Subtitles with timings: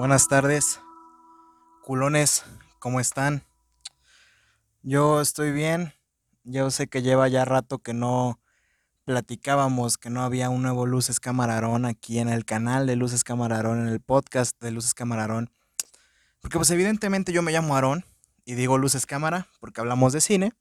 [0.00, 0.80] Buenas tardes,
[1.82, 2.42] culones,
[2.78, 3.42] ¿cómo están?
[4.82, 5.92] Yo estoy bien.
[6.42, 8.40] Yo sé que lleva ya rato que no
[9.04, 13.82] platicábamos, que no había un nuevo Luces Camarón aquí en el canal de Luces Camarón,
[13.82, 15.52] en el podcast de Luces Camarón.
[16.40, 18.06] Porque pues evidentemente yo me llamo Aarón
[18.46, 20.54] y digo Luces Cámara porque hablamos de cine.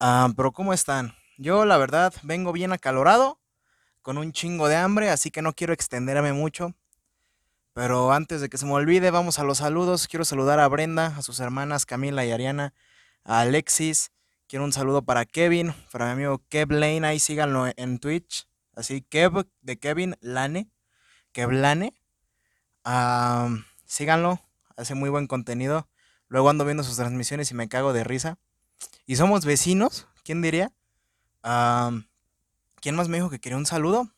[0.00, 1.14] Ah, pero ¿cómo están?
[1.38, 3.38] Yo la verdad vengo bien acalorado,
[4.02, 6.74] con un chingo de hambre, así que no quiero extenderme mucho.
[7.80, 10.06] Pero antes de que se me olvide, vamos a los saludos.
[10.06, 12.74] Quiero saludar a Brenda, a sus hermanas Camila y Ariana,
[13.24, 14.12] a Alexis.
[14.48, 17.06] Quiero un saludo para Kevin, para mi amigo Kev Lane.
[17.06, 18.46] Ahí síganlo en Twitch.
[18.76, 20.68] Así, Kev de Kevin Lane.
[21.32, 21.94] Kev Lane.
[23.86, 24.42] síganlo.
[24.76, 25.88] Hace muy buen contenido.
[26.28, 28.36] Luego ando viendo sus transmisiones y me cago de risa.
[29.06, 30.06] Y somos vecinos.
[30.22, 30.70] ¿Quién diría?
[31.40, 34.10] ¿Quién más me dijo que quería un saludo?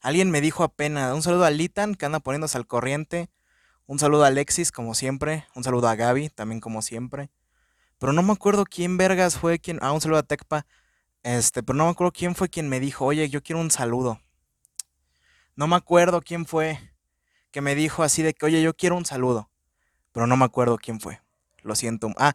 [0.00, 3.28] Alguien me dijo apenas, un saludo a Litan, que anda poniéndose al corriente.
[3.86, 5.46] Un saludo a Alexis, como siempre.
[5.54, 7.30] Un saludo a Gaby, también como siempre.
[7.98, 9.78] Pero no me acuerdo quién vergas fue quien.
[9.82, 10.66] Ah, un saludo a Tecpa.
[11.22, 14.20] Este, pero no me acuerdo quién fue quien me dijo, oye, yo quiero un saludo.
[15.54, 16.78] No me acuerdo quién fue
[17.50, 19.50] que me dijo así de que, oye, yo quiero un saludo.
[20.12, 21.20] Pero no me acuerdo quién fue.
[21.62, 22.10] Lo siento.
[22.16, 22.32] Ah,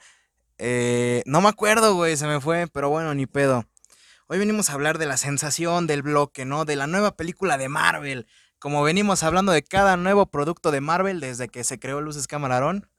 [0.60, 3.66] eh, no me acuerdo, güey, se me fue, pero bueno, ni pedo.
[4.28, 6.66] Hoy venimos a hablar de la sensación del bloque, ¿no?
[6.66, 8.26] De la nueva película de Marvel.
[8.58, 12.90] Como venimos hablando de cada nuevo producto de Marvel desde que se creó Luces Camarón.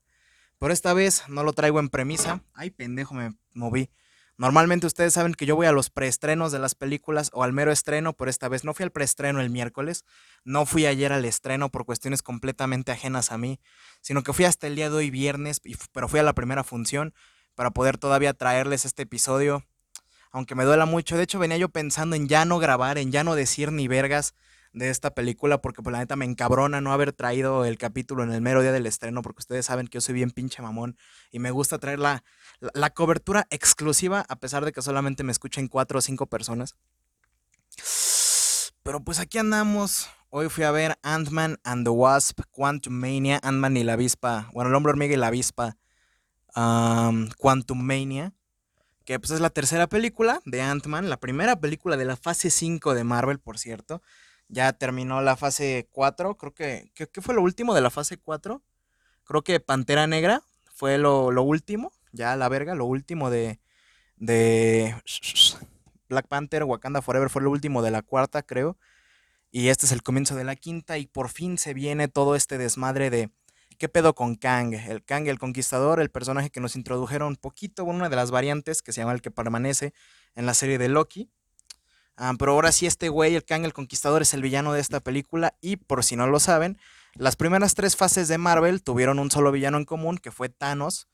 [0.58, 2.44] Por esta vez no lo traigo en premisa.
[2.54, 3.90] Ay, pendejo, me moví.
[4.36, 7.72] Normalmente ustedes saben que yo voy a los preestrenos de las películas o al mero
[7.72, 10.04] estreno, por esta vez no fui al preestreno el miércoles,
[10.44, 13.58] no fui ayer al estreno por cuestiones completamente ajenas a mí,
[14.00, 15.60] sino que fui hasta el día de hoy viernes,
[15.92, 17.14] pero fui a la primera función
[17.56, 19.64] para poder todavía traerles este episodio
[20.36, 21.16] aunque me duela mucho.
[21.16, 24.34] De hecho, venía yo pensando en ya no grabar, en ya no decir ni vergas
[24.74, 28.22] de esta película, porque por pues, la neta me encabrona no haber traído el capítulo
[28.22, 30.98] en el mero día del estreno, porque ustedes saben que yo soy bien pinche mamón
[31.32, 32.22] y me gusta traer la,
[32.74, 36.76] la, cobertura exclusiva, a pesar de que solamente me escuchen cuatro o cinco personas.
[38.82, 40.10] Pero pues aquí andamos.
[40.28, 44.68] Hoy fui a ver Ant-Man and the Wasp, Quantum Mania, Ant-Man y la avispa, bueno,
[44.68, 45.78] el hombre hormiga y la avispa,
[46.52, 48.34] Quantum Mania
[49.06, 52.92] que pues es la tercera película de Ant-Man, la primera película de la fase 5
[52.92, 54.02] de Marvel, por cierto.
[54.48, 58.60] Ya terminó la fase 4, creo que, ¿qué, fue lo último de la fase 4?
[59.24, 60.42] Creo que Pantera Negra
[60.74, 63.60] fue lo, último, ya la verga, lo último de,
[64.16, 64.94] de
[66.08, 68.76] Black Panther, Wakanda Forever fue lo último de la cuarta, creo.
[69.52, 72.58] Y este es el comienzo de la quinta y por fin se viene todo este
[72.58, 73.30] desmadre de
[73.78, 74.74] ¿Qué pedo con Kang?
[74.74, 78.92] El Kang, el conquistador, el personaje que nos introdujeron poquito, una de las variantes que
[78.92, 79.92] se llama el que permanece
[80.34, 81.30] en la serie de Loki.
[82.16, 85.00] Ah, pero ahora sí, este güey, el Kang, el conquistador, es el villano de esta
[85.00, 85.54] película.
[85.60, 86.78] Y por si no lo saben,
[87.14, 91.08] las primeras tres fases de Marvel tuvieron un solo villano en común, que fue Thanos.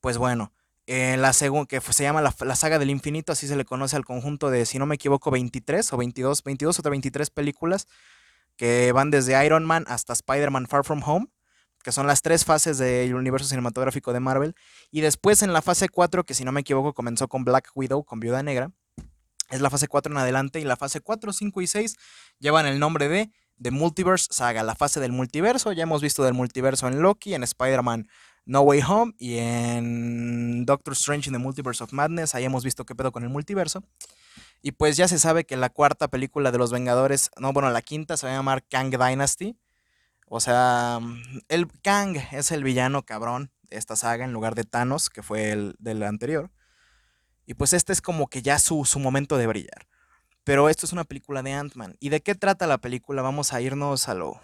[0.00, 0.52] Pues bueno,
[0.86, 1.32] en la
[1.68, 4.66] que se llama la, la, saga del infinito, así se le conoce al conjunto de,
[4.66, 7.88] si no me equivoco, 23 o 22, 22 o 23 películas
[8.56, 11.26] que van desde Iron Man hasta Spider-Man Far From Home
[11.86, 14.56] que son las tres fases del universo cinematográfico de Marvel.
[14.90, 18.02] Y después en la fase 4, que si no me equivoco comenzó con Black Widow,
[18.02, 18.72] con Viuda Negra,
[19.50, 20.58] es la fase 4 en adelante.
[20.58, 21.96] Y la fase 4, 5 y 6
[22.40, 23.30] llevan el nombre de
[23.62, 25.70] The Multiverse Saga, la fase del multiverso.
[25.70, 28.08] Ya hemos visto del multiverso en Loki, en Spider-Man
[28.46, 32.34] No Way Home y en Doctor Strange in the Multiverse of Madness.
[32.34, 33.84] Ahí hemos visto qué pedo con el multiverso.
[34.60, 37.80] Y pues ya se sabe que la cuarta película de los Vengadores, no, bueno, la
[37.80, 39.56] quinta se va a llamar Kang Dynasty.
[40.26, 41.00] O sea,
[41.48, 45.50] el Kang es el villano cabrón de esta saga en lugar de Thanos, que fue
[45.52, 46.50] el del anterior.
[47.46, 49.86] Y pues este es como que ya su, su momento de brillar.
[50.42, 51.96] Pero esto es una película de Ant-Man.
[52.00, 53.22] ¿Y de qué trata la película?
[53.22, 54.40] Vamos a irnos a lo,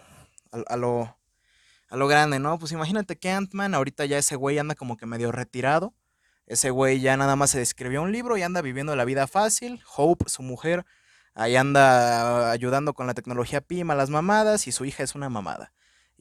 [0.50, 1.16] a, lo,
[1.88, 2.58] a lo grande, ¿no?
[2.58, 5.94] Pues imagínate que Ant-Man, ahorita ya ese güey anda como que medio retirado.
[6.46, 9.82] Ese güey ya nada más se describió un libro y anda viviendo la vida fácil.
[9.96, 10.84] Hope, su mujer,
[11.34, 15.30] Ahí anda ayudando con la tecnología PIM a las mamadas y su hija es una
[15.30, 15.72] mamada.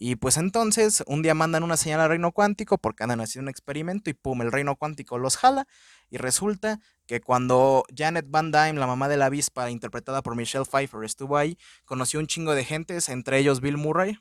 [0.04, 3.50] Y pues entonces un día mandan una señal al reino cuántico porque andan haciendo un
[3.50, 5.68] experimento y pum, el reino cuántico los jala.
[6.10, 10.66] Y resulta que cuando Janet Van Dyne, la mamá de la avispa, interpretada por Michelle
[10.66, 14.18] Pfeiffer, estuvo ahí, conoció un chingo de gentes, entre ellos Bill Murray,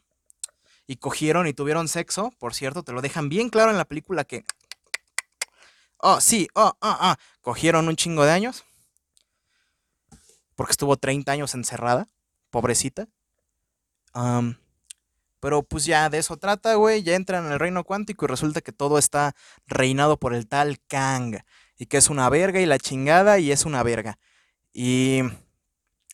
[0.87, 2.31] y cogieron y tuvieron sexo.
[2.39, 4.45] Por cierto, te lo dejan bien claro en la película que.
[5.97, 7.15] Oh, sí, oh, oh, oh.
[7.41, 8.65] Cogieron un chingo de años
[10.61, 12.07] porque estuvo 30 años encerrada,
[12.51, 13.09] pobrecita.
[15.41, 17.03] pero pues ya de eso trata, güey.
[17.03, 19.35] Ya entran en el reino cuántico y resulta que todo está
[19.67, 21.39] reinado por el tal Kang.
[21.79, 24.19] Y que es una verga y la chingada y es una verga.
[24.75, 25.23] Y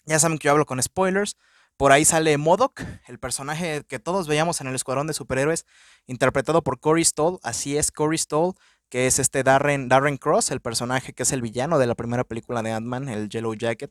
[0.04, 1.36] ya saben que yo hablo con spoilers.
[1.76, 5.66] Por ahí sale Modoc, el personaje que todos veíamos en el Escuadrón de Superhéroes,
[6.06, 7.40] interpretado por Corey Stoll.
[7.42, 8.54] Así es, Corey Stoll,
[8.90, 12.22] que es este Darren, Darren Cross, el personaje que es el villano de la primera
[12.22, 13.90] película de Ant-Man, el Yellow Jacket.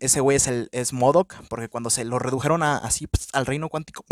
[0.00, 0.92] Ese güey es, el, es
[1.48, 4.04] porque cuando se lo redujeron así al reino cuántico,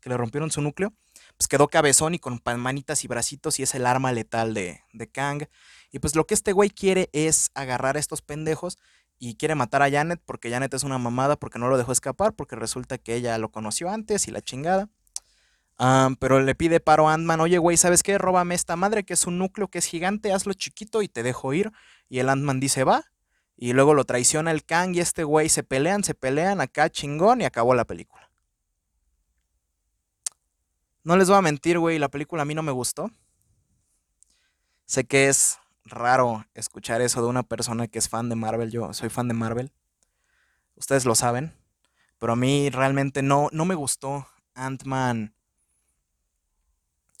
[0.00, 0.92] que le rompieron su núcleo,
[1.36, 5.10] pues quedó cabezón y con manitas y bracitos y es el arma letal de, de
[5.10, 5.44] Kang.
[5.90, 8.78] Y pues lo que este güey quiere es agarrar a estos pendejos
[9.18, 12.32] y quiere matar a Janet porque Janet es una mamada porque no lo dejó escapar
[12.34, 14.88] porque resulta que ella lo conoció antes y la chingada.
[16.18, 18.18] pero le pide paro a Ant-Man, oye güey, ¿sabes qué?
[18.18, 21.52] Róbame esta madre que es un núcleo que es gigante, hazlo chiquito y te dejo
[21.52, 21.70] ir.
[22.08, 23.11] Y el Ant-Man dice, va.
[23.62, 27.42] Y luego lo traiciona el Kang y este güey se pelean, se pelean acá chingón
[27.42, 28.28] y acabó la película.
[31.04, 33.12] No les voy a mentir, güey, la película a mí no me gustó.
[34.84, 38.72] Sé que es raro escuchar eso de una persona que es fan de Marvel.
[38.72, 39.70] Yo soy fan de Marvel.
[40.74, 41.54] Ustedes lo saben.
[42.18, 45.36] Pero a mí realmente no, no me gustó Ant-Man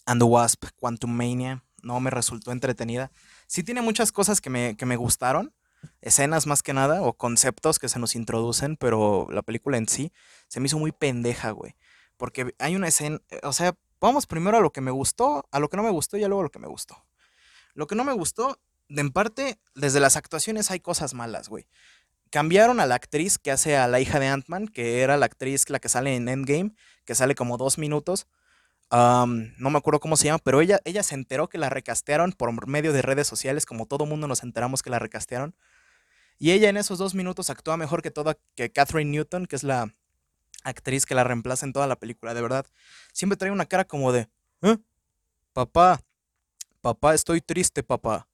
[0.06, 1.62] and the Wasp, Quantum Mania.
[1.84, 3.12] No me resultó entretenida.
[3.46, 5.54] Sí tiene muchas cosas que me, que me gustaron.
[6.00, 10.12] Escenas más que nada, o conceptos que se nos introducen, pero la película en sí
[10.48, 11.74] se me hizo muy pendeja, güey.
[12.16, 15.68] Porque hay una escena, o sea, vamos primero a lo que me gustó, a lo
[15.70, 17.04] que no me gustó y luego a lo que me gustó.
[17.74, 18.58] Lo que no me gustó,
[18.88, 21.66] en parte, desde las actuaciones hay cosas malas, güey.
[22.30, 25.68] Cambiaron a la actriz que hace a la hija de Ant-Man, que era la actriz
[25.70, 26.74] la que sale en Endgame,
[27.04, 28.26] que sale como dos minutos.
[28.90, 32.66] no me acuerdo cómo se llama, pero ella, ella se enteró que la recastearon por
[32.66, 35.54] medio de redes sociales, como todo mundo nos enteramos que la recastearon.
[36.42, 39.62] Y ella en esos dos minutos actúa mejor que toda que Catherine Newton, que es
[39.62, 39.92] la
[40.64, 42.66] actriz que la reemplaza en toda la película, de verdad.
[43.12, 44.28] Siempre trae una cara como de,
[44.62, 44.76] ¿Eh?
[45.52, 46.00] Papá,
[46.80, 48.26] Papá, estoy triste, papá.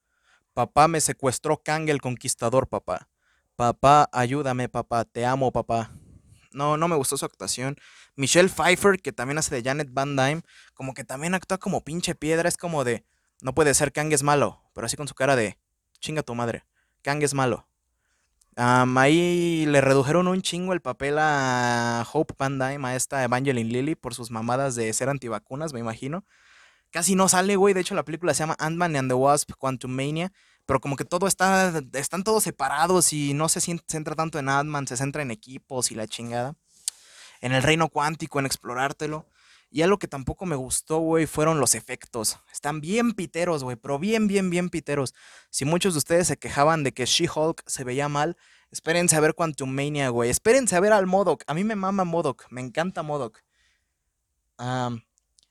[0.54, 3.10] Papá me secuestró Kang el Conquistador, papá.
[3.56, 5.04] Papá, ayúdame, papá.
[5.04, 5.92] Te amo, papá.
[6.50, 7.76] No, no me gustó su actuación.
[8.16, 10.40] Michelle Pfeiffer, que también hace de Janet Van Dyne,
[10.72, 12.48] como que también actúa como pinche piedra.
[12.48, 13.04] Es como de,
[13.42, 14.62] no puede ser, Kang es malo.
[14.72, 15.58] Pero así con su cara de,
[16.00, 16.64] chinga tu madre.
[17.02, 17.68] Kang es malo.
[18.58, 23.94] Ahí le redujeron un chingo el papel a Hope Van Dyne, a esta Evangeline Lilly,
[23.94, 26.24] por sus mamadas de ser antivacunas, me imagino
[26.90, 27.74] casi no sale, güey.
[27.74, 30.32] De hecho, la película se llama Ant-Man and the Wasp Quantum Mania.
[30.66, 34.86] Pero como que todo está, están todos separados y no se centra tanto en Ant-Man,
[34.86, 36.56] se centra en equipos y la chingada.
[37.40, 39.26] En el reino cuántico, en explorártelo.
[39.70, 42.38] Y algo que tampoco me gustó, güey, fueron los efectos.
[42.52, 45.14] Están bien piteros, güey, pero bien, bien, bien piteros.
[45.50, 48.36] Si muchos de ustedes se quejaban de que She-Hulk se veía mal,
[48.70, 50.30] espérense a ver Quantum Mania, güey.
[50.30, 51.42] Espérense a ver al Modoc.
[51.46, 53.42] A mí me mama Modoc, me encanta Modoc.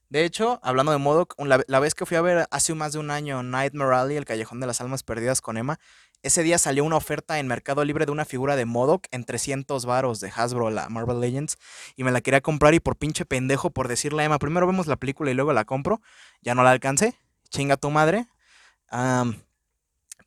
[0.10, 3.12] De hecho, hablando de Modoc, la, vez que fui a ver hace más de un
[3.12, 5.80] año Nightmare Alley, el Callejón de las Almas Perdidas con Emma,
[6.24, 9.86] ese día salió una oferta en Mercado Libre de una figura de Modoc en 300
[9.86, 11.58] varos de Hasbro, la Marvel Legends,
[11.96, 14.88] y me la quería comprar y por pinche pendejo por decirle a Emma, primero vemos
[14.88, 16.02] la película y luego la compro,
[16.42, 17.16] ya no la alcancé,
[17.50, 18.28] chinga tu madre,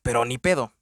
[0.01, 0.73] pero ni pedo,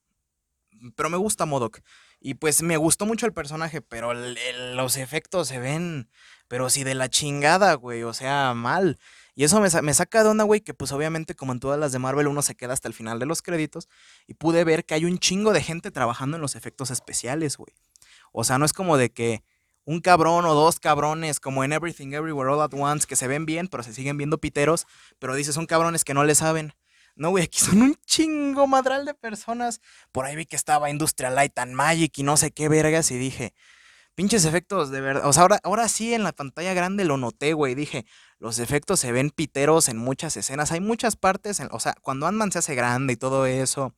[0.95, 1.79] pero me gusta Modoc.
[2.21, 6.09] Y pues me gustó mucho el personaje, pero los efectos se ven,
[6.49, 8.99] pero sí de la chingada, güey, o sea, mal.
[9.39, 11.93] Y eso me, me saca de onda, güey, que pues obviamente como en todas las
[11.93, 13.87] de Marvel uno se queda hasta el final de los créditos
[14.27, 17.73] y pude ver que hay un chingo de gente trabajando en los efectos especiales, güey.
[18.33, 19.41] O sea, no es como de que
[19.85, 23.45] un cabrón o dos cabrones como en Everything Everywhere All At Once que se ven
[23.45, 24.87] bien, pero se siguen viendo piteros,
[25.19, 26.73] pero dices son cabrones que no le saben.
[27.15, 29.79] No, güey, aquí son un chingo madral de personas.
[30.11, 33.17] Por ahí vi que estaba Industrial Light and Magic y no sé qué vergas y
[33.17, 33.53] dije,
[34.15, 35.25] pinches efectos de verdad.
[35.25, 37.73] O sea, ahora, ahora sí en la pantalla grande lo noté, güey.
[37.73, 38.05] Dije,
[38.39, 40.71] los efectos se ven piteros en muchas escenas.
[40.71, 43.93] Hay muchas partes, o sea, cuando Ant-Man se hace grande y todo eso,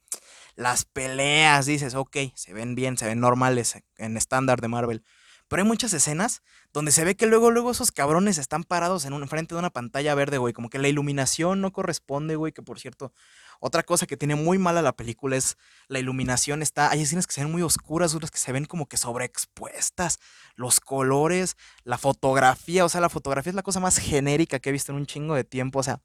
[0.56, 5.04] las peleas, dices, ok, se ven bien, se ven normales en estándar de Marvel.
[5.52, 9.12] Pero hay muchas escenas donde se ve que luego, luego esos cabrones están parados en
[9.12, 10.54] un, frente de una pantalla verde, güey.
[10.54, 12.54] Como que la iluminación no corresponde, güey.
[12.54, 13.12] Que por cierto,
[13.60, 15.58] otra cosa que tiene muy mala la película es
[15.90, 16.62] la iluminación.
[16.62, 20.20] Está, hay escenas que se ven muy oscuras, otras que se ven como que sobreexpuestas.
[20.56, 22.86] Los colores, la fotografía.
[22.86, 25.36] O sea, la fotografía es la cosa más genérica que he visto en un chingo
[25.36, 25.80] de tiempo.
[25.80, 26.00] O sea,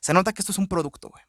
[0.00, 1.24] se nota que esto es un producto, güey.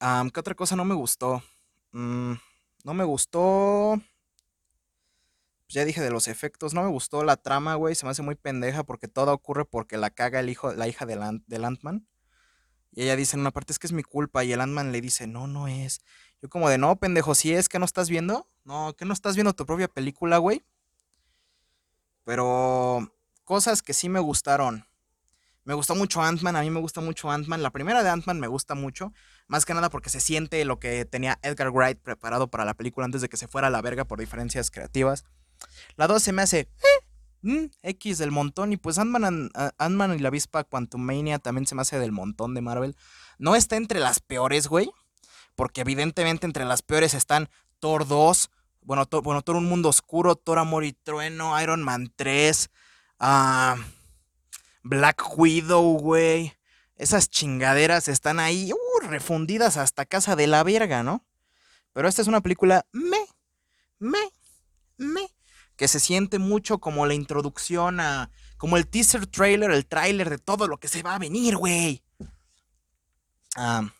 [0.01, 1.43] Am, ¿qué otra cosa no me gustó?
[1.93, 2.35] Mm,
[2.85, 3.95] no me gustó.
[5.67, 6.75] pues ya dije de los efectos.
[6.75, 7.95] No me gustó la trama, güey.
[7.95, 11.07] Se me hace muy pendeja porque todo ocurre porque la caga el hijo, la hija
[11.07, 12.07] del, Ant- del Ant-Man.
[12.93, 14.45] Y ella dice en una parte es que es mi culpa.
[14.45, 16.01] Y el Ant-Man le dice, no, no es.
[16.43, 18.49] Yo como de, no, pendejo, si es que no estás viendo.
[18.65, 20.65] No, que no estás viendo tu propia película, güey.
[22.25, 23.13] Pero
[23.45, 24.87] cosas que sí me gustaron.
[25.65, 27.63] Me gustó mucho Ant-Man, a mí me gusta mucho Ant-Man.
[27.63, 29.13] La primera de Ant-Man me gusta mucho,
[29.47, 33.05] más que nada porque se siente lo que tenía Edgar Wright preparado para la película
[33.07, 35.25] antes de que se fuera a la verga por diferencias creativas.
[35.97, 36.69] La 2 se me hace eh,
[37.43, 41.67] mm, X del montón y pues Ant-Man and- a- Ant-Man y la avispa Quantumania también
[41.67, 42.97] se me hace del montón de Marvel.
[43.39, 44.91] No está entre las peores, güey,
[45.55, 47.49] porque evidentemente entre las peores están
[47.81, 48.51] Thor 2,
[48.83, 52.69] bueno, Thor, bueno, Thor Un Mundo Oscuro, Thor Amor y Trueno, Iron Man 3,
[53.19, 53.77] ah,
[54.85, 56.53] Black Widow, güey.
[56.97, 61.25] Esas chingaderas están ahí, uh, refundidas hasta casa de la verga, ¿no?
[61.93, 63.19] Pero esta es una película me,
[63.99, 64.21] me,
[64.97, 65.29] me,
[65.77, 70.39] que se siente mucho como la introducción a, como el teaser trailer, el trailer de
[70.39, 72.05] todo lo que se va a venir, güey.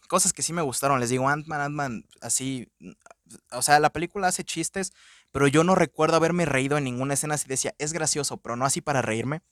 [0.09, 2.69] Cosas que sí me gustaron, les digo, Ant-Man, Ant-Man, así,
[3.51, 4.93] o sea, la película hace chistes,
[5.33, 8.67] pero yo no recuerdo haberme reído en ninguna escena así decía, es gracioso, pero no
[8.67, 9.43] así para reírme.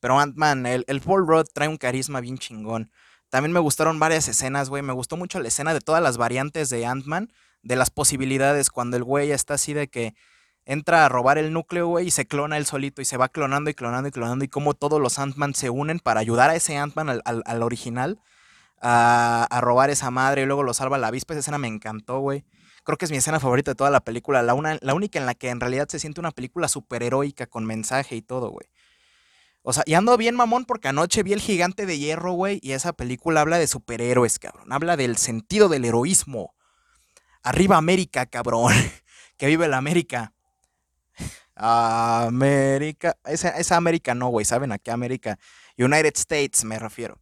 [0.00, 2.90] Pero Ant-Man, el, el Paul Rudd trae un carisma bien chingón.
[3.28, 4.82] También me gustaron varias escenas, güey.
[4.82, 8.96] Me gustó mucho la escena de todas las variantes de Ant-Man, de las posibilidades, cuando
[8.96, 10.14] el güey está así de que
[10.64, 13.70] entra a robar el núcleo, güey, y se clona él solito y se va clonando
[13.70, 16.76] y clonando y clonando, y cómo todos los Ant-Man se unen para ayudar a ese
[16.76, 18.18] Ant-Man, al, al- al original,
[18.80, 21.34] a, a robar esa madre y luego lo salva la avispa.
[21.34, 22.44] Esa escena me encantó, güey.
[22.84, 25.26] Creo que es mi escena favorita de toda la película, la, una, la única en
[25.26, 28.66] la que en realidad se siente una película superheroica con mensaje y todo, güey.
[29.62, 32.72] O sea, y ando bien mamón porque anoche vi El Gigante de Hierro, güey, y
[32.72, 34.72] esa película habla de superhéroes, cabrón.
[34.72, 36.54] Habla del sentido del heroísmo.
[37.42, 38.72] Arriba América, cabrón.
[39.36, 40.32] que vive la América.
[41.54, 43.16] América.
[43.24, 44.46] Esa, esa América no, güey.
[44.46, 45.38] ¿Saben a qué América?
[45.76, 47.18] United States me refiero.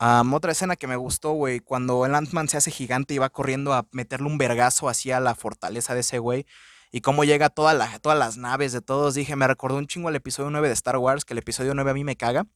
[0.00, 3.72] Otra escena que me gustó, güey, cuando el Ant-Man se hace gigante y va corriendo
[3.72, 6.46] a meterle un vergazo hacia la fortaleza de ese güey.
[6.90, 9.14] Y cómo llega toda todas las naves de todos.
[9.14, 11.90] Dije, me recordó un chingo el episodio 9 de Star Wars, que el episodio 9
[11.90, 12.46] a mí me caga.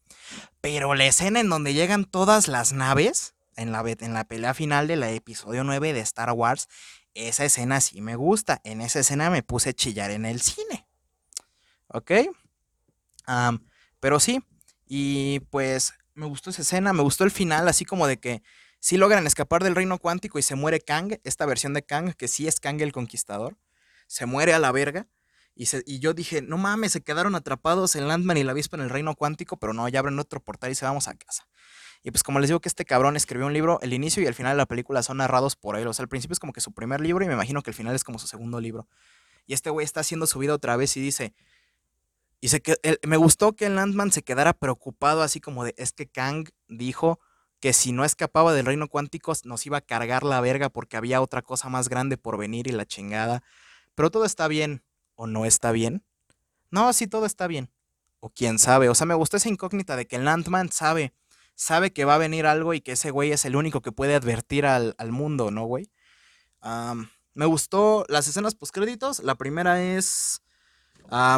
[0.60, 4.88] Pero la escena en donde llegan todas las naves, en la, en la pelea final
[4.88, 6.68] del episodio 9 de Star Wars,
[7.14, 8.60] esa escena sí me gusta.
[8.64, 10.86] En esa escena me puse a chillar en el cine.
[11.88, 12.12] ¿Ok?
[14.00, 14.42] Pero sí,
[14.86, 18.42] y pues me gustó esa escena, me gustó el final, así como de que
[18.80, 22.28] sí logran escapar del reino cuántico y se muere Kang, esta versión de Kang, que
[22.28, 23.56] sí es Kang el Conquistador,
[24.12, 25.08] se muere a la verga.
[25.54, 28.76] Y, se- y yo dije, no mames, se quedaron atrapados el Landman y la avispa
[28.76, 31.46] en el reino cuántico, pero no, ya abren otro portal y se vamos a casa.
[32.02, 34.34] Y pues como les digo que este cabrón escribió un libro, el inicio y el
[34.34, 35.86] final de la película son narrados por él.
[35.86, 37.74] O sea, al principio es como que su primer libro y me imagino que el
[37.74, 38.86] final es como su segundo libro.
[39.46, 41.32] Y este güey está haciendo su vida otra vez y dice,
[42.40, 42.76] y se que,
[43.06, 47.18] me gustó que el Landman se quedara preocupado así como de, es que Kang dijo
[47.60, 51.22] que si no escapaba del reino cuántico nos iba a cargar la verga porque había
[51.22, 53.42] otra cosa más grande por venir y la chingada.
[53.94, 54.82] Pero todo está bien
[55.14, 56.04] o no está bien.
[56.70, 57.70] No, sí, todo está bien.
[58.20, 58.88] O quién sabe.
[58.88, 61.12] O sea, me gustó esa incógnita de que el Landman sabe,
[61.54, 64.14] sabe que va a venir algo y que ese güey es el único que puede
[64.14, 65.90] advertir al, al mundo, ¿no, güey?
[67.34, 69.22] Me gustó las escenas postcréditos.
[69.22, 70.42] La primera es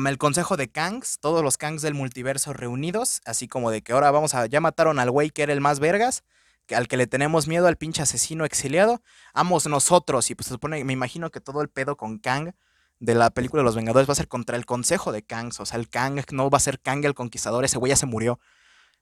[0.07, 4.11] el consejo de Kangs, todos los Kangs del multiverso reunidos, así como de que ahora
[4.11, 6.23] vamos a, ya mataron al güey que era el más vergas,
[6.71, 9.03] al que le tenemos miedo, al pinche asesino exiliado,
[9.35, 12.53] vamos nosotros, y pues se supone, me imagino que todo el pedo con Kang
[13.01, 15.67] de la película de los Vengadores va a ser contra el consejo de Kangs, o
[15.67, 18.41] sea, el Kang no va a ser Kang el conquistador, ese güey ya se murió,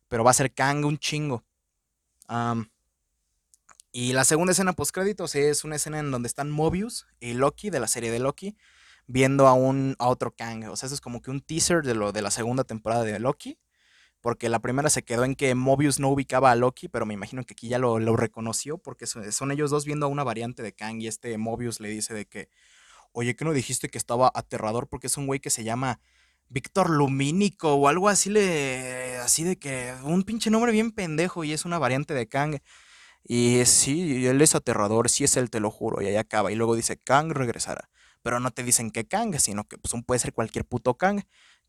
[0.09, 1.45] pero va a ser Kang un chingo.
[3.93, 7.69] Y la segunda escena post créditos es una escena en donde están Mobius y Loki
[7.69, 8.57] de la serie de Loki
[9.07, 10.65] viendo a un a otro Kang.
[10.71, 13.19] O sea, eso es como que un teaser de lo de la segunda temporada de
[13.19, 13.59] Loki.
[14.23, 17.45] Porque la primera se quedó en que Mobius no ubicaba a Loki, pero me imagino
[17.45, 21.03] que aquí ya lo, reconoció, porque son, ellos dos viendo a una variante de Kang
[21.03, 22.49] y este Mobius le dice de que,
[23.13, 24.89] oye, ¿qué no dijiste que estaba aterrador?
[24.89, 26.01] Porque es un güey que se llama
[26.49, 31.53] Víctor Lumínico o algo así, le, así de que un pinche nombre bien pendejo y
[31.53, 32.61] es una variante de Kang.
[33.25, 36.03] Y sí, él es aterrador, sí es él, te lo juro.
[36.03, 36.53] Y ahí acaba.
[36.53, 37.89] Y luego dice, Kang regresará.
[38.23, 41.23] Pero no te dicen que Kang, sino que pues, puede ser cualquier puto Kang.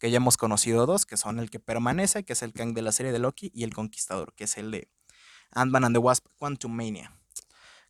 [0.03, 2.81] Que ya hemos conocido dos, que son el que permanece, que es el Kang de
[2.81, 4.89] la serie de Loki, y el Conquistador, que es el de
[5.51, 7.15] Ant-Man and the Wasp, Quantum Mania.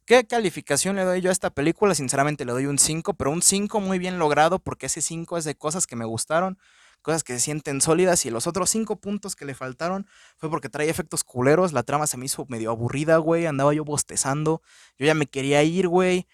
[0.05, 1.95] ¿Qué calificación le doy yo a esta película?
[1.95, 5.43] Sinceramente le doy un 5, pero un 5 muy bien logrado porque ese 5 es
[5.43, 6.59] de cosas que me gustaron,
[7.01, 10.05] cosas que se sienten sólidas y los otros 5 puntos que le faltaron
[10.37, 13.85] fue porque trae efectos culeros, la trama se me hizo medio aburrida, güey, andaba yo
[13.85, 14.61] bostezando,
[14.99, 16.27] yo ya me quería ir, güey.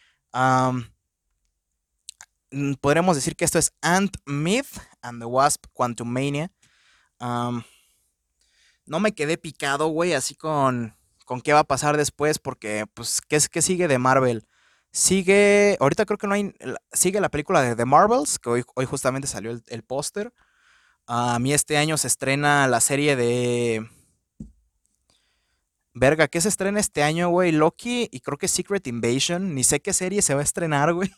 [2.81, 6.51] Podremos decir que esto es Ant Myth and the Wasp Quantum Mania.
[7.19, 10.95] no me quedé picado, güey, así con
[11.29, 14.47] con qué va a pasar después, porque, pues, ¿qué, qué sigue de Marvel?
[14.91, 16.55] Sigue, ahorita creo que no hay,
[16.91, 20.33] sigue la película de The Marvels, que hoy, hoy justamente salió el, póster.
[21.05, 23.87] A mí este año se estrena la serie de...
[25.93, 27.51] Verga, ¿qué se estrena este año, güey?
[27.51, 29.53] Loki y creo que Secret Invasion.
[29.53, 31.11] Ni sé qué serie se va a estrenar, güey.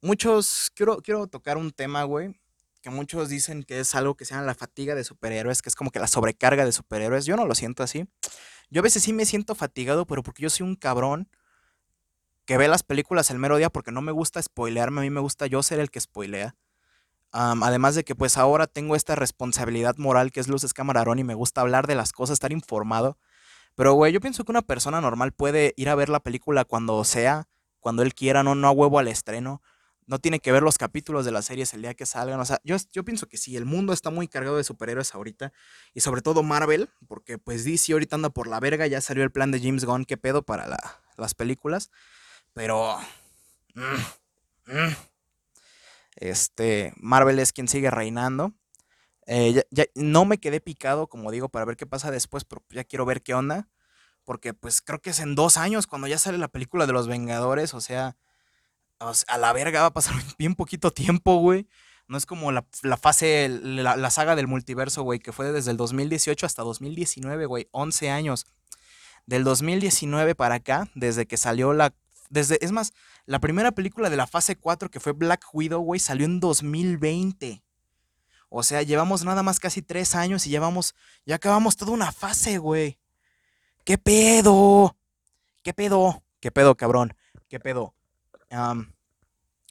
[0.00, 2.34] Muchos, quiero, quiero tocar un tema, güey
[2.86, 5.74] que muchos dicen que es algo que se llama la fatiga de superhéroes, que es
[5.74, 7.26] como que la sobrecarga de superhéroes.
[7.26, 8.06] Yo no lo siento así.
[8.70, 11.28] Yo a veces sí me siento fatigado, pero porque yo soy un cabrón
[12.44, 15.18] que ve las películas el mero día porque no me gusta spoilearme, a mí me
[15.18, 16.54] gusta yo ser el que spoilea.
[17.32, 21.34] además de que pues ahora tengo esta responsabilidad moral que es Luces Camarón y me
[21.34, 23.18] gusta hablar de las cosas, estar informado.
[23.74, 27.02] Pero güey, yo pienso que una persona normal puede ir a ver la película cuando
[27.02, 27.48] sea,
[27.86, 29.62] cuando él quiera, no, no a huevo al estreno
[30.08, 32.40] no tiene que ver los capítulos de las series el día que salgan.
[32.40, 35.52] O sea, yo, yo pienso que sí, el mundo está muy cargado de superhéroes ahorita.
[35.94, 38.88] Y sobre todo Marvel, porque pues DC ahorita anda por la verga.
[38.88, 40.76] Ya salió el plan de James Gunn, qué pedo para
[41.16, 41.92] las películas.
[42.54, 42.98] Pero...
[43.74, 44.96] Mm, mm,
[46.16, 48.52] este, Marvel es quien sigue reinando.
[49.28, 52.82] Eh, ya, no me quedé picado, como digo, para ver qué pasa después, pero ya
[52.82, 53.68] quiero ver qué onda.
[54.26, 57.08] Porque pues creo que es en dos años cuando ya sale la película de los
[57.08, 57.72] Vengadores.
[57.72, 58.16] O sea,
[58.98, 61.66] a la verga va a pasar bien poquito tiempo, güey.
[62.08, 62.64] No es como la,
[63.00, 67.68] fase, la, saga del multiverso, güey, que fue desde el 2018 hasta 2019, güey.
[67.70, 68.46] 11 años.
[69.26, 71.94] Del 2019 para acá, desde que salió la...
[72.28, 72.92] Desde, es más,
[73.24, 77.62] la primera película de la fase 4 que fue Black Widow, güey, salió en 2020.
[78.48, 82.58] O sea, llevamos nada más casi tres años y llevamos, ya acabamos toda una fase,
[82.58, 82.98] güey.
[83.86, 84.96] ¿Qué pedo?
[85.62, 86.20] ¿Qué pedo?
[86.40, 87.14] ¿Qué pedo, cabrón?
[87.48, 87.94] ¿Qué pedo?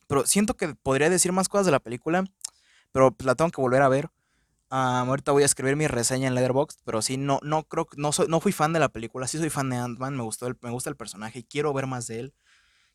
[0.07, 2.23] pero siento que podría decir más cosas de la película,
[2.93, 4.09] pero pues, la tengo que volver a ver.
[4.69, 8.39] ahorita voy a escribir mi reseña en Letterboxd, pero sí, no, no creo, no, no
[8.39, 10.95] fui fan de la película, sí soy fan de Ant-Man, me, gustó me gusta el
[10.95, 12.33] personaje y quiero ver más de él.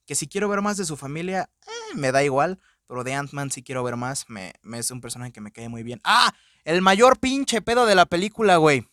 [0.06, 3.50] Que si quiero ver más de su familia, eh, me da igual, pero de Ant-Man
[3.50, 6.00] sí quiero ver más, me, me, es un personaje que me cae muy bien.
[6.02, 6.33] ¡Ah!
[6.64, 8.87] El mayor pinche pedo de la película, güey.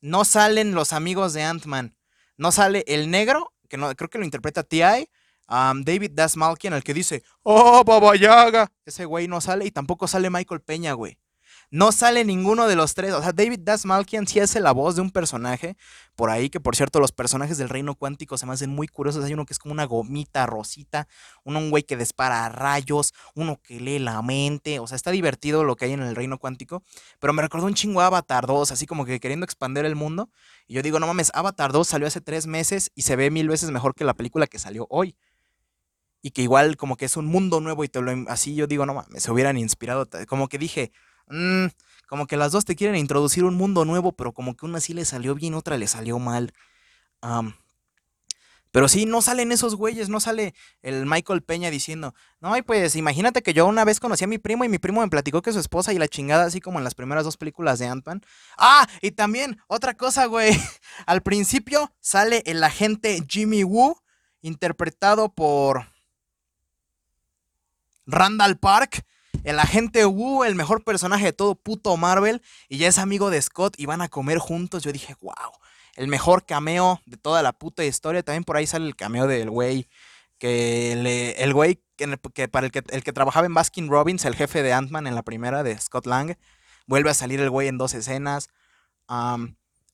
[0.00, 1.96] No salen los amigos de Ant-Man.
[2.36, 5.08] No sale el negro, que no, creo que lo interpreta T.I.,
[5.48, 8.72] David Dasmalkian, el que dice, ¡Oh, Baba Yaga!
[8.86, 11.18] Ese güey no sale y tampoco sale Michael Peña, güey.
[11.72, 13.12] No sale ninguno de los tres.
[13.12, 15.76] O sea, David Dasmalkian sí hace la voz de un personaje.
[16.16, 19.24] Por ahí, que por cierto, los personajes del reino cuántico se me hacen muy curiosos.
[19.24, 21.06] Hay uno que es como una gomita rosita,
[21.44, 24.80] uno un güey que dispara rayos, uno que lee la mente.
[24.80, 26.82] O sea, está divertido lo que hay en el reino cuántico.
[27.20, 30.28] Pero me recordó un chingo Avatar 2, así como que queriendo expandir el mundo.
[30.66, 33.48] Y yo digo, no mames, Avatar 2 salió hace tres meses y se ve mil
[33.48, 35.16] veces mejor que la película que salió hoy
[36.20, 38.84] y que igual como que es un mundo nuevo y te lo así yo digo,
[38.86, 40.92] no mames, se hubieran inspirado, como que dije,
[41.30, 41.66] mm,
[42.08, 44.94] como que las dos te quieren introducir un mundo nuevo, pero como que una sí
[44.94, 46.52] le salió bien, otra le salió mal.
[48.72, 52.94] pero sí, no salen esos güeyes, no sale el Michael Peña diciendo, no, y pues
[52.96, 55.52] imagínate que yo una vez conocí a mi primo y mi primo me platicó que
[55.52, 58.22] su esposa y la chingada, así como en las primeras dos películas de Ant-Man.
[58.58, 60.52] Ah, y también, otra cosa, güey,
[61.06, 64.00] al principio sale el agente Jimmy Woo,
[64.42, 65.86] interpretado por...
[68.10, 69.04] Randall Park,
[69.44, 73.40] el agente Wu, el mejor personaje de todo puto Marvel, y ya es amigo de
[73.40, 74.82] Scott y van a comer juntos.
[74.82, 75.52] Yo dije, wow,
[75.96, 78.22] el mejor cameo de toda la puta historia.
[78.22, 79.88] También por ahí sale el cameo del güey
[80.38, 84.34] que le, el güey que, para el que, el que trabajaba en Baskin Robbins, el
[84.34, 86.36] jefe de Ant-Man en la primera de Scott Lang,
[86.86, 88.48] vuelve a salir el güey en dos escenas.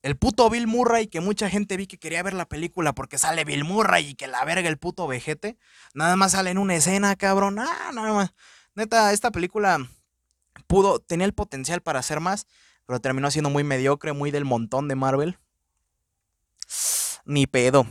[0.02, 3.44] el puto Bill Murray, que mucha gente vi que quería ver la película porque sale
[3.44, 5.59] Bill Murray y que la verga el puto vejete.
[5.94, 7.59] Nada más sale en una escena, cabrón.
[7.59, 8.35] Ah, nada más.
[8.76, 9.88] Neta, esta película
[10.66, 12.46] pudo, tenía el potencial para hacer más,
[12.84, 15.38] pero terminó siendo muy mediocre, muy del montón de Marvel.
[17.24, 17.86] Ni pedo.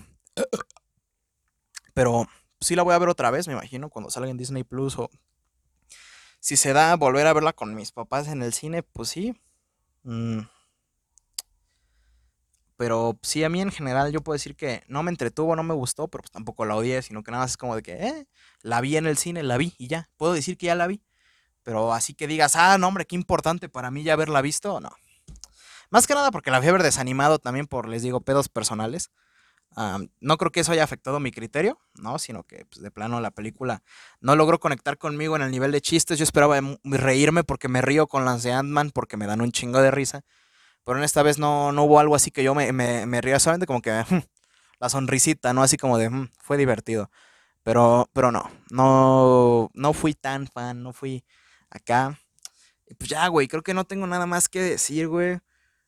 [1.96, 2.28] Pero
[2.62, 5.10] sí la voy a ver otra vez, me imagino, cuando salga en Disney Plus o
[6.40, 9.34] si se da volver a verla con mis papás en el cine, pues sí.
[10.04, 10.42] Mm.
[12.78, 15.74] Pero sí, a mí en general yo puedo decir que no me entretuvo, no me
[15.74, 18.28] gustó, pero pues tampoco la odié, sino que nada más es como de que, eh,
[18.62, 20.10] la vi en el cine, la vi y ya.
[20.18, 21.02] Puedo decir que ya la vi.
[21.64, 24.92] Pero así que digas, ah, no, hombre, qué importante para mí ya haberla visto, no.
[25.90, 29.12] Más que nada porque la fui desanimado también por, les digo, pedos personales.
[30.20, 32.20] no creo que eso haya afectado mi criterio, ¿no?
[32.20, 33.82] Sino que pues, de plano la película
[34.20, 36.20] no logró conectar conmigo en el nivel de chistes.
[36.20, 39.82] Yo esperaba reírme porque me río con las de Ant-Man porque me dan un chingo
[39.82, 40.24] de risa.
[40.86, 43.66] Pero en esta vez no, no hubo algo así que yo me, me, ría solamente
[43.66, 43.92] como que
[44.80, 45.64] la sonrisita, ¿no?
[45.64, 47.10] Así como de, mm, fue divertido.
[47.64, 51.26] Pero, pero no, no, no fui tan fan, no fui
[51.72, 52.20] acá.
[52.88, 55.40] Y pues ya, güey, creo que no tengo nada más que decir, güey.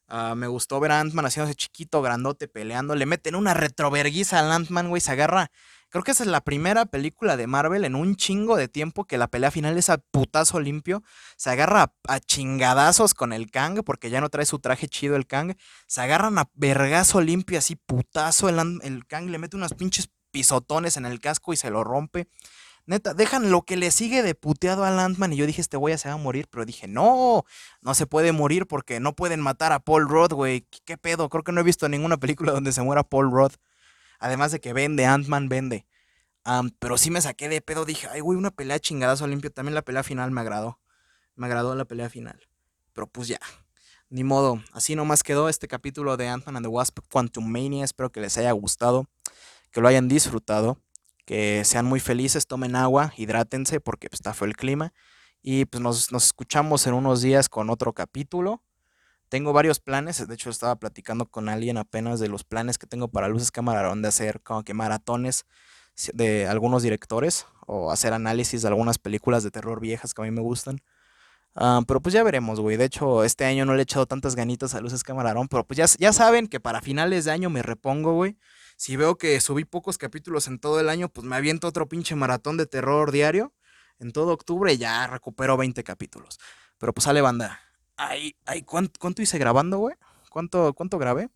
[0.07, 2.95] Ah, me gustó ver a Ant-Man haciéndose chiquito, grandote, peleando.
[2.95, 5.01] Le meten una retroverguiza al Ant-Man, güey.
[5.01, 5.51] Se agarra.
[5.97, 9.17] Creo que esa es la primera película de Marvel en un chingo de tiempo que
[9.17, 11.01] la pelea final es a putazo limpio.
[11.37, 15.25] Se agarra a, chingadazos con el Kang, porque ya no trae su traje chido el
[15.25, 15.55] Kang.
[15.87, 18.47] Se agarran a vergazo limpio, así putazo.
[18.47, 22.27] El, el Kang le mete unos pinches pisotones en el casco y se lo rompe.
[22.85, 25.33] Neta, dejan lo que le sigue de puteado a Landman.
[25.33, 26.45] Y yo dije, este güey se va a morir.
[26.51, 27.43] Pero dije, no,
[27.81, 30.67] no se puede morir porque no pueden matar a Paul Rudd, güey.
[30.85, 31.27] ¿Qué, pedo?
[31.29, 33.53] Creo que no he visto ninguna película donde se muera Paul Rudd.
[34.19, 35.85] Además de que vende, Ant-Man vende.
[36.79, 37.85] pero sí me saqué de pedo.
[37.85, 39.51] Dije, ay, güey, una pelea chingadazo limpio.
[39.51, 40.79] También la pelea final me agradó.
[41.35, 42.47] Me agradó la pelea final.
[42.93, 43.39] Pero pues ya.
[44.09, 44.63] Ni modo.
[44.71, 47.85] Así nomás quedó este capítulo de Ant-Man and the Wasp Quantum Mania.
[47.85, 49.07] Espero que les haya gustado.
[49.71, 50.81] Que lo hayan disfrutado
[51.27, 54.93] que sean muy felices, tomen agua, hidrátense porque pues, está fue el clima.
[55.43, 58.63] Y pues nos, escuchamos en unos días con otro capítulo.
[59.29, 63.09] Tengo varios planes, de hecho estaba platicando con alguien apenas de los planes que tengo
[63.09, 65.45] para Luces Camarón de hacer como que maratones
[66.13, 70.31] de algunos directores o hacer análisis de algunas películas de terror viejas que a mí
[70.31, 70.79] me gustan.
[71.55, 72.77] Ah, pero pues ya veremos, güey.
[72.77, 75.77] De hecho, este año no le he echado tantas ganitas a Luces Camarón, pero pues
[75.77, 78.37] ya, ya saben que para finales de año me repongo, güey.
[78.77, 82.15] Si veo que subí pocos capítulos en todo el año, pues me aviento otro pinche
[82.15, 83.53] maratón de terror diario.
[83.99, 86.39] En todo octubre ya recupero 20 capítulos.
[86.77, 87.59] Pero pues sale banda.
[87.97, 89.95] Ay, ay, ¿cuánto, hice grabando, güey?
[90.29, 91.29] ¿Cuánto, ¿Cuánto grabé?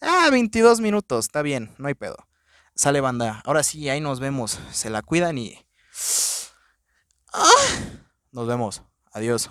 [0.00, 2.16] Ah, 22 minutos, está bien, no hay pedo.
[2.76, 3.42] Sale banda.
[3.44, 4.60] Ahora sí, ahí nos vemos.
[4.70, 5.58] Se la cuidan y...
[7.32, 7.42] Ah,
[8.30, 8.82] nos vemos.
[9.12, 9.50] Adiós.